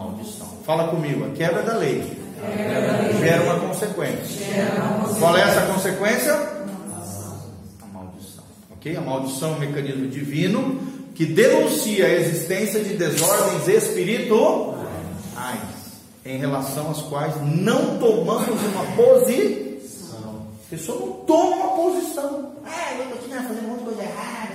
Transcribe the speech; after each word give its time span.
maldição. 0.00 0.46
Fala 0.64 0.88
comigo, 0.88 1.26
a 1.26 1.30
quebra 1.30 1.62
da 1.62 1.76
lei 1.76 2.02
gera 3.20 3.42
uma 3.42 3.60
consequência. 3.60 4.46
Qual 5.18 5.36
é 5.36 5.42
essa 5.42 5.60
consequência? 5.62 6.32
A 7.82 7.86
maldição. 7.92 8.44
Ok? 8.72 8.96
A 8.96 9.00
maldição 9.00 9.52
é 9.52 9.56
um 9.56 9.58
mecanismo 9.58 10.08
divino 10.08 10.80
que 11.14 11.26
denuncia 11.26 12.06
a 12.06 12.10
existência 12.10 12.82
de 12.82 12.94
desordens 12.94 13.68
espirituais 13.68 14.80
em 16.24 16.38
relação 16.38 16.90
às 16.90 17.02
quais 17.02 17.34
não 17.42 17.98
tomamos 17.98 18.48
uma 18.48 18.84
posição. 18.96 20.46
A 20.66 20.70
pessoa 20.70 20.98
não 21.00 21.12
toma 21.24 21.56
uma 21.56 21.68
posição. 21.76 22.52
Ah, 22.64 22.92
eu 22.92 23.04
vou 23.04 23.16
continuar 23.16 23.42
fazendo 23.42 23.64
um 23.64 23.68
monte 23.68 23.78
de 23.80 23.84
coisa 23.84 24.02
errada. 24.02 24.50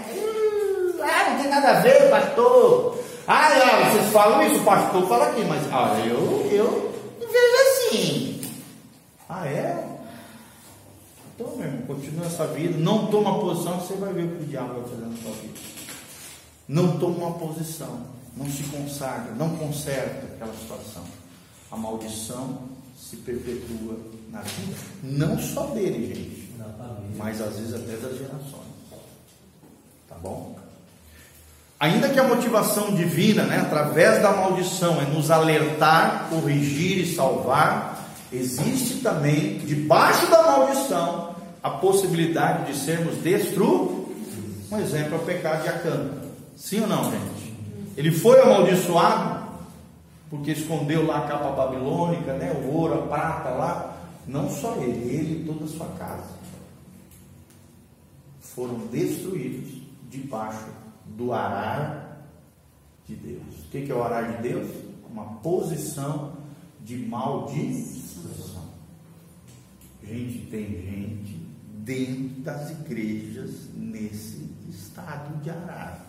Ah, 1.01 1.29
não 1.29 1.41
tem 1.41 1.49
nada 1.51 1.69
a 1.69 1.81
ver, 1.81 2.09
pastor. 2.09 2.94
Ah, 3.27 3.49
não, 3.55 3.91
vocês 3.91 4.13
falam 4.13 4.45
isso, 4.45 4.61
o 4.61 4.65
pastor 4.65 5.07
fala 5.07 5.27
aqui, 5.27 5.43
mas 5.45 5.63
ah, 5.73 5.99
eu, 6.05 6.47
eu 6.51 6.93
vejo 7.19 7.91
assim. 7.97 8.41
Ah, 9.27 9.47
é? 9.47 9.97
Então, 11.33 11.55
meu 11.57 11.65
irmão, 11.67 11.81
continua 11.87 12.25
essa 12.27 12.45
vida. 12.47 12.77
Não 12.77 13.07
toma 13.07 13.39
posição, 13.39 13.79
você 13.79 13.95
vai 13.95 14.13
ver 14.13 14.23
o 14.25 14.37
que 14.37 14.43
o 14.43 14.47
diabo 14.47 14.79
vai 14.79 14.83
fazer 14.83 15.05
na 15.05 15.17
sua 15.17 15.31
vida. 15.31 15.59
Não 16.67 16.99
toma 16.99 17.27
uma 17.27 17.31
posição. 17.33 18.15
Não 18.37 18.49
se 18.49 18.63
consagra, 18.63 19.31
não 19.35 19.55
conserta 19.55 20.25
aquela 20.25 20.53
situação. 20.53 21.03
A 21.71 21.77
maldição 21.77 22.59
se 22.97 23.15
perpetua 23.17 23.97
na 24.29 24.41
vida. 24.41 24.77
Não 25.03 25.39
só 25.39 25.67
dele, 25.67 26.13
gente. 26.13 26.53
Mas 27.15 27.41
às 27.41 27.55
vezes 27.57 27.73
até 27.73 27.95
das 27.95 28.17
gerações. 28.17 28.75
Tá 30.09 30.15
bom? 30.15 30.57
Ainda 31.79 32.09
que 32.09 32.19
a 32.19 32.23
motivação 32.23 32.93
divina, 32.93 33.43
né, 33.43 33.59
através 33.59 34.21
da 34.21 34.31
maldição, 34.31 35.01
é 35.01 35.05
nos 35.05 35.29
alertar, 35.29 36.27
corrigir 36.29 36.99
e 36.99 37.15
salvar, 37.15 38.07
existe 38.31 39.01
também, 39.01 39.57
debaixo 39.59 40.29
da 40.31 40.41
maldição, 40.43 41.35
a 41.61 41.69
possibilidade 41.69 42.71
de 42.71 42.79
sermos 42.79 43.17
destruídos. 43.17 44.05
Um 44.71 44.79
exemplo 44.79 45.15
é 45.15 45.17
o 45.17 45.25
pecado 45.25 45.63
de 45.63 45.69
Acã. 45.69 46.11
Sim 46.55 46.81
ou 46.81 46.87
não, 46.87 47.11
gente? 47.11 47.53
Ele 47.97 48.11
foi 48.11 48.41
amaldiçoado 48.41 49.45
porque 50.29 50.51
escondeu 50.51 51.05
lá 51.05 51.19
a 51.19 51.27
capa 51.27 51.49
babilônica, 51.51 52.33
né, 52.33 52.51
o 52.63 52.73
ouro, 52.73 52.95
a 52.95 53.07
prata 53.07 53.49
lá. 53.49 53.97
Não 54.27 54.49
só 54.49 54.75
ele, 54.77 55.13
ele 55.13 55.41
e 55.41 55.45
toda 55.45 55.65
a 55.65 55.67
sua 55.67 55.87
casa 55.99 56.35
foram 58.39 58.77
destruídos 58.91 59.81
debaixo 60.09 60.65
do 61.05 61.33
arar 61.33 62.27
de 63.07 63.15
Deus. 63.15 63.65
O 63.65 63.69
que 63.69 63.91
é 63.91 63.95
o 63.95 64.03
arar 64.03 64.35
de 64.35 64.49
Deus? 64.49 64.69
Uma 65.09 65.25
posição 65.35 66.33
de 66.83 66.97
maldição. 66.97 68.65
Gente, 70.03 70.47
tem 70.51 70.65
gente 70.65 71.45
dentro 71.85 72.41
das 72.41 72.71
igrejas 72.71 73.69
nesse 73.73 74.49
estado 74.69 75.41
de 75.41 75.49
arar. 75.49 76.05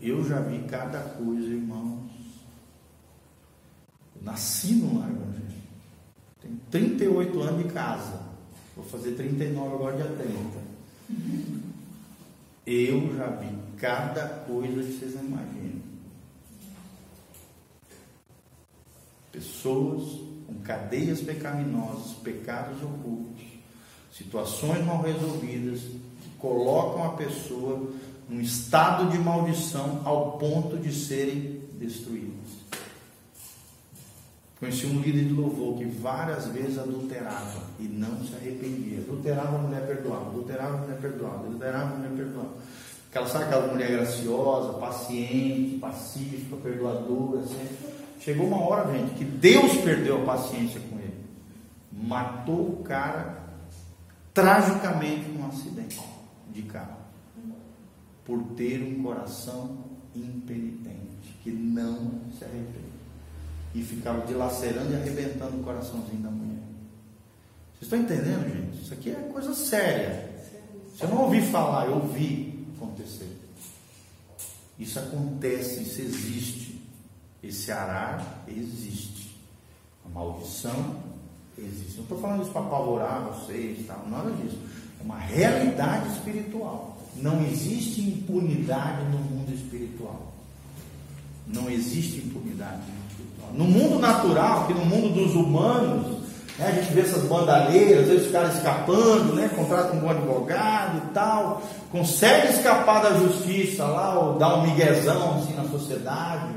Eu 0.00 0.24
já 0.24 0.40
vi 0.40 0.58
cada 0.68 1.00
coisa, 1.00 1.46
irmãos. 1.46 2.10
Eu 4.16 4.22
nasci 4.22 4.74
no 4.74 4.98
lar 4.98 5.10
evangélico. 5.10 5.52
Tenho 6.40 6.60
38 6.70 7.40
anos 7.40 7.62
de 7.64 7.72
casa. 7.72 8.20
Vou 8.74 8.84
fazer 8.84 9.12
39 9.12 9.74
agora 9.74 9.96
dia 9.96 10.06
30. 10.06 10.72
Eu 12.66 13.16
já 13.16 13.26
vi 13.26 13.48
cada 13.76 14.28
coisa 14.28 14.82
que 14.82 14.98
vocês 14.98 15.14
não 15.14 15.24
imaginam. 15.24 15.82
Pessoas 19.32 20.20
com 20.46 20.54
cadeias 20.62 21.20
pecaminosas, 21.20 22.12
pecados 22.18 22.80
ocultos, 22.82 23.42
situações 24.12 24.84
mal 24.84 25.02
resolvidas, 25.02 25.80
que 25.80 26.28
colocam 26.38 27.04
a 27.04 27.16
pessoa 27.16 27.90
num 28.28 28.40
estado 28.40 29.10
de 29.10 29.18
maldição 29.18 30.02
ao 30.04 30.38
ponto 30.38 30.78
de 30.78 30.92
serem 30.92 31.62
destruídas. 31.78 32.61
Conheci 34.62 34.86
um 34.86 35.00
líder 35.00 35.24
de 35.24 35.32
louvor 35.32 35.76
que 35.76 35.84
várias 35.86 36.46
vezes 36.46 36.78
adulterava 36.78 37.62
e 37.80 37.82
não 37.82 38.24
se 38.24 38.32
arrependia. 38.36 39.00
Adulterava 39.00 39.56
a 39.56 39.58
mulher 39.58 39.84
perdoava, 39.84 40.30
adulterava 40.30 40.74
a 40.74 40.80
mulher 40.82 40.98
perdoava, 41.00 41.46
adulterava 41.46 41.94
a 41.94 41.96
mulher 41.96 42.12
perdoava. 42.12 42.54
Aquela, 43.10 43.26
sabe 43.26 43.44
aquela 43.46 43.66
mulher 43.66 43.90
graciosa, 43.90 44.74
paciente, 44.74 45.78
pacífica, 45.80 46.54
perdoadora, 46.62 47.40
assim. 47.40 47.68
Chegou 48.20 48.46
uma 48.46 48.60
hora, 48.60 48.92
gente, 48.92 49.14
que 49.14 49.24
Deus 49.24 49.78
perdeu 49.78 50.22
a 50.22 50.26
paciência 50.26 50.80
com 50.88 50.96
ele. 50.96 51.24
Matou 51.90 52.68
o 52.68 52.82
cara 52.84 53.42
tragicamente 54.32 55.28
num 55.28 55.44
acidente 55.44 56.00
de 56.52 56.62
carro. 56.62 56.98
Por 58.24 58.40
ter 58.56 58.80
um 58.80 59.02
coração 59.02 59.76
impenitente, 60.14 61.36
que 61.42 61.50
não 61.50 62.12
se 62.38 62.44
arrepende 62.44 63.01
e 63.74 63.82
ficava 63.82 64.26
dilacerando 64.26 64.92
e 64.92 64.96
arrebentando 64.96 65.58
o 65.58 65.62
coraçãozinho 65.62 66.22
da 66.22 66.30
mulher. 66.30 66.62
Vocês 67.78 67.82
estão 67.82 67.98
entendendo, 67.98 68.48
gente? 68.52 68.82
Isso 68.82 68.94
aqui 68.94 69.10
é 69.10 69.14
coisa 69.32 69.54
séria. 69.54 70.30
Eu 71.00 71.08
não 71.08 71.22
ouvi 71.22 71.40
falar, 71.42 71.86
eu 71.86 71.94
ouvi 71.94 72.66
acontecer. 72.76 73.38
Isso 74.78 74.98
acontece, 74.98 75.82
isso 75.82 76.00
existe. 76.00 76.80
Esse 77.42 77.72
arar 77.72 78.44
existe. 78.46 79.36
A 80.04 80.08
maldição 80.08 80.96
existe. 81.58 81.96
Não 81.96 82.02
estou 82.02 82.20
falando 82.20 82.42
isso 82.42 82.52
para 82.52 82.62
apavorar 82.62 83.24
vocês, 83.24 83.86
tal, 83.86 84.06
nada 84.08 84.30
disso. 84.32 84.58
É 85.00 85.02
uma 85.02 85.18
realidade 85.18 86.08
espiritual. 86.12 86.98
Não 87.16 87.44
existe 87.44 88.00
impunidade 88.00 89.04
no 89.10 89.18
mundo 89.18 89.52
espiritual. 89.52 90.32
Não 91.46 91.70
existe 91.70 92.18
impunidade. 92.18 92.82
No 93.54 93.64
mundo 93.64 93.98
natural, 93.98 94.66
que 94.66 94.72
no 94.72 94.84
mundo 94.84 95.12
dos 95.12 95.34
humanos, 95.34 96.18
né, 96.58 96.68
a 96.68 96.70
gente 96.72 96.92
vê 96.92 97.02
essas 97.02 97.24
bandalheiras, 97.24 98.08
eles 98.08 98.26
ficaram 98.26 98.48
escapando, 98.48 99.34
né, 99.34 99.50
contratam 99.54 99.96
um 99.96 100.00
bom 100.00 100.10
advogado 100.10 100.98
e 100.98 101.12
tal, 101.12 101.62
consegue 101.90 102.48
escapar 102.48 103.02
da 103.02 103.18
justiça 103.18 103.84
lá, 103.84 104.18
ou 104.18 104.38
dar 104.38 104.56
um 104.56 104.62
miguezão 104.62 105.38
assim 105.38 105.54
na 105.54 105.64
sociedade. 105.64 106.48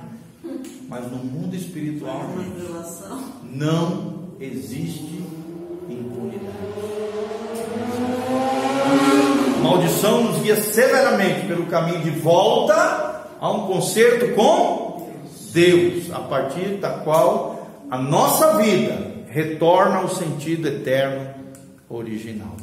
Mas 0.88 1.12
no 1.12 1.18
mundo 1.18 1.56
espiritual, 1.56 2.22
gente, 2.38 3.58
não 3.58 4.14
existe 4.40 5.22
impunidade. 5.90 6.56
maldição 9.62 10.24
nos 10.24 10.42
guia 10.42 10.56
severamente 10.62 11.48
pelo 11.48 11.66
caminho 11.66 12.00
de 12.02 12.12
volta 12.12 13.05
a 13.40 13.52
um 13.52 13.68
concerto 13.68 14.34
com 14.34 15.12
Deus, 15.52 16.12
a 16.12 16.20
partir 16.20 16.78
da 16.78 16.90
qual 17.00 17.68
a 17.90 17.98
nossa 17.98 18.58
vida 18.58 19.16
retorna 19.30 19.98
ao 19.98 20.10
sentido 20.10 20.68
eterno 20.68 21.30
original. 21.90 22.56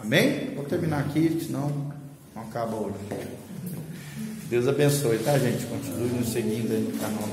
Amém? 0.00 0.52
Vou 0.54 0.64
terminar 0.64 1.00
aqui, 1.00 1.44
senão 1.44 1.70
não 2.34 2.42
acaba 2.42 2.76
hoje. 2.76 2.94
Deus 4.48 4.66
abençoe, 4.68 5.18
tá, 5.18 5.38
gente? 5.38 5.64
Continue 5.66 6.08
nos 6.08 6.28
seguindo 6.28 6.72
aí 6.72 6.80
no 6.80 6.98
canal. 6.98 7.28